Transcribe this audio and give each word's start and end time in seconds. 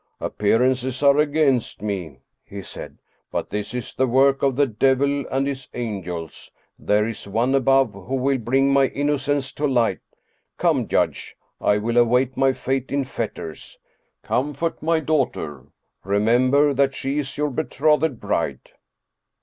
"Appearances 0.19 1.03
are 1.03 1.19
against 1.19 1.83
me," 1.83 2.21
he 2.43 2.63
said," 2.63 2.97
but 3.31 3.51
this 3.51 3.71
is 3.75 3.93
the 3.93 4.07
work 4.07 4.41
of 4.41 4.55
the 4.55 4.65
devil 4.65 5.27
and 5.27 5.45
his 5.45 5.67
angels. 5.75 6.49
There 6.79 7.07
is 7.07 7.27
One 7.27 7.53
above 7.53 7.93
who 7.93 8.15
will 8.15 8.39
bring 8.39 8.73
my 8.73 8.85
innocence 8.87 9.51
to 9.51 9.67
light. 9.67 9.99
Come, 10.57 10.87
judge, 10.87 11.35
I 11.61 11.77
will 11.77 11.97
await 11.97 12.35
my 12.35 12.51
fate 12.51 12.91
in 12.91 13.03
fetters. 13.03 13.77
Com 14.23 14.55
fort 14.55 14.81
my 14.81 15.01
daughter. 15.01 15.67
Remember 16.03 16.73
that 16.73 16.95
she 16.95 17.19
is 17.19 17.37
your 17.37 17.51
betrothed 17.51 18.19
bride." 18.19 18.71